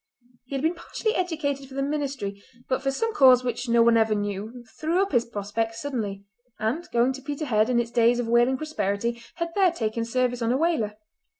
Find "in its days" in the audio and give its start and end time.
7.69-8.17